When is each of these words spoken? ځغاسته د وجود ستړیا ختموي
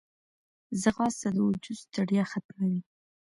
ځغاسته 0.81 1.27
د 1.35 1.37
وجود 1.47 1.77
ستړیا 1.85 2.23
ختموي 2.31 2.79